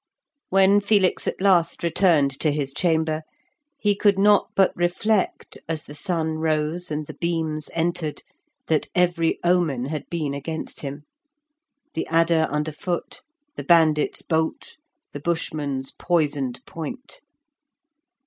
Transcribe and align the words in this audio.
When 0.49 0.79
Felix 0.79 1.27
at 1.27 1.39
last 1.39 1.83
returned 1.83 2.31
to 2.39 2.49
his 2.51 2.73
chamber 2.73 3.21
he 3.77 3.95
could 3.95 4.17
not 4.17 4.49
but 4.55 4.75
reflect, 4.75 5.59
as 5.69 5.83
the 5.83 5.93
sun 5.93 6.39
rose 6.39 6.89
and 6.89 7.05
the 7.05 7.13
beams 7.13 7.69
entered, 7.75 8.23
that 8.65 8.87
every 8.95 9.37
omen 9.43 9.85
had 9.85 10.09
been 10.09 10.33
against 10.33 10.79
him; 10.79 11.03
the 11.93 12.07
adder 12.07 12.47
under 12.49 12.71
foot, 12.71 13.21
the 13.55 13.63
bandit's 13.63 14.23
bolt, 14.23 14.77
the 15.13 15.19
Bushman's 15.19 15.91
poisoned 15.91 16.61
point. 16.65 17.19